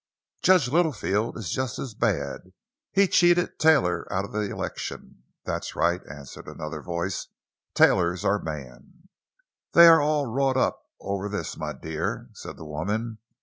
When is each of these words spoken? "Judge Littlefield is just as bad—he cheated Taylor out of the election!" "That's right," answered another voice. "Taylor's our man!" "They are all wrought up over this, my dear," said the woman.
"Judge 0.41 0.67
Littlefield 0.67 1.37
is 1.37 1.51
just 1.51 1.77
as 1.77 1.93
bad—he 1.93 3.07
cheated 3.07 3.59
Taylor 3.59 4.11
out 4.11 4.25
of 4.25 4.31
the 4.31 4.49
election!" 4.49 5.21
"That's 5.45 5.75
right," 5.75 6.01
answered 6.09 6.47
another 6.47 6.81
voice. 6.81 7.27
"Taylor's 7.75 8.25
our 8.25 8.41
man!" 8.41 9.09
"They 9.73 9.85
are 9.85 10.01
all 10.01 10.25
wrought 10.25 10.57
up 10.57 10.87
over 10.99 11.29
this, 11.29 11.55
my 11.55 11.73
dear," 11.73 12.31
said 12.33 12.57
the 12.57 12.65
woman. 12.65 13.19